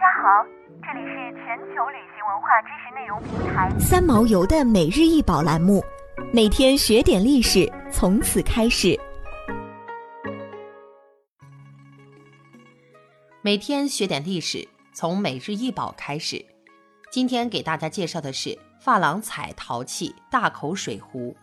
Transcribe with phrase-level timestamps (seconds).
[0.00, 0.42] 家好，
[0.82, 5.84] 这里是全球旅行文化知识内容平台三毛游的每日一宝栏目，
[6.32, 8.98] 每天学点历史，从此开始。
[13.42, 16.42] 每天学点历史，从每日一宝开始。
[17.10, 21.36] 今天给大家介绍的是珐琅彩陶器大口水壶，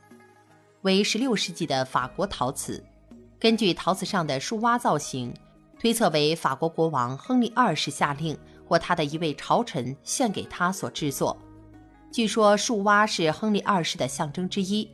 [0.81, 2.83] 为16世纪的法国陶瓷。
[3.39, 5.31] 根据陶瓷上的树蛙造型。
[5.79, 11.37] 推测为法国国王亨利二世下令或他的一位朝臣献给他所制作。
[12.11, 14.89] 据说树蛙是亨利二世的象征之一，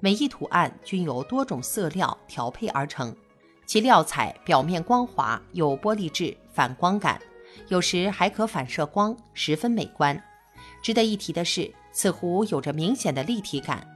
[0.00, 3.14] 每一图案均由多种色料调配而成，
[3.64, 7.20] 其料彩表面光滑，有玻璃质，反光感，
[7.68, 10.20] 有时还可反射光，十分美观。
[10.82, 13.86] 值得一提的是，此壶有着明显的立体感，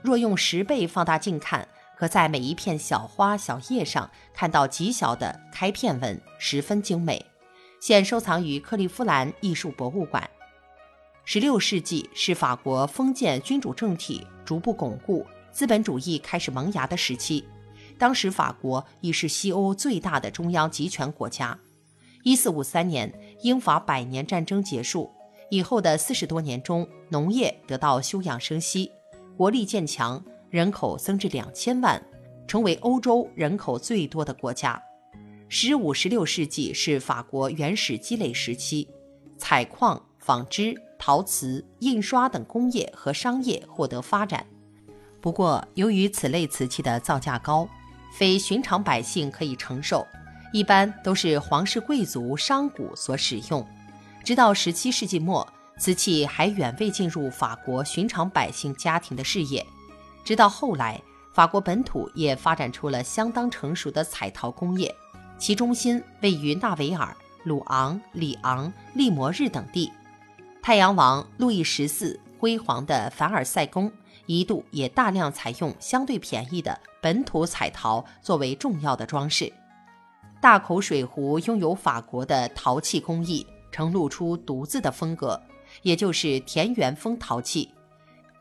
[0.00, 1.68] 若用十倍放大镜看。
[2.02, 7.24] 可在每一片小花小叶上看到极小的开片纹，十分精美。
[7.78, 10.28] 现收藏于克利夫兰艺术博物馆。
[11.24, 17.44] 十六世纪是法国封建君主政体逐步巩固、资本主义开始萌芽的时期。
[17.96, 21.56] 当时法国已是西欧最大的中央集权国家。
[22.24, 25.08] 一四五三年，英法百年战争结束
[25.50, 28.90] 以后的四十多年中，农业得到休养生息，
[29.36, 30.20] 国力渐强。
[30.52, 32.00] 人口增至两千万，
[32.46, 34.78] 成为欧洲人口最多的国家。
[35.48, 38.86] 十五、十六世纪是法国原始积累时期，
[39.38, 44.46] 采矿、纺织、陶瓷、印刷等工业和商业获得发展。
[45.22, 47.66] 不过，由于此类瓷器的造价高，
[48.12, 50.06] 非寻常百姓可以承受，
[50.52, 53.66] 一般都是皇室贵族、商贾所使用。
[54.22, 59.66] 直到十七世纪末，瓷器还远未进入法国寻常百姓家庭的视野。
[60.24, 61.00] 直到后来，
[61.32, 64.94] 法国本土也发展出了相当成熟的彩陶工业，
[65.38, 69.90] 其中心位于纳维尔、鲁昂、里昂、利摩日等地。
[70.60, 73.90] 太阳王路易十四辉煌的凡尔赛宫
[74.26, 79.52] 一度也大量采用相对便宜的本土彩陶作为重要的装饰。
[80.40, 85.40] 大口水壶拥有法国的陶器工艺，呈露出独自的风格，
[85.82, 87.68] 也就是田园风陶器。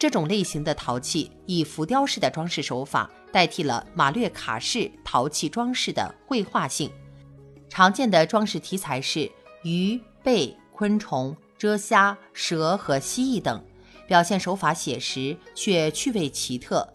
[0.02, 6.92] 这种类型的陶器以浮雕式的装饰手法代替了马略卡式陶器装饰的绘画性。
[7.70, 9.32] 常见的装饰题材是
[9.62, 13.64] 鱼、贝、昆虫、蛰虾、蛇和蜥蜴等，
[14.08, 16.92] 表现手法写实却趣味奇特。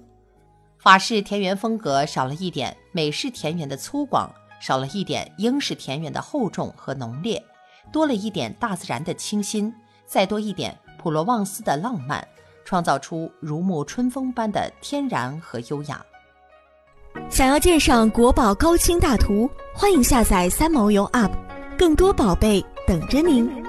[0.77, 4.29] 法式田园风格少了一点美式田园的粗犷，
[4.61, 7.41] 少了一点英式田园的厚重和浓烈，
[7.93, 9.73] 多了一点大自然的清新，
[10.07, 12.27] 再多一点普罗旺斯的浪漫。
[12.67, 16.05] 创造出如沐春风般的天然和优雅。
[17.31, 21.31] 想要鉴赏国宝高清大图，欢迎下载三毛游 App，
[21.79, 23.66] 更多宝贝等着您。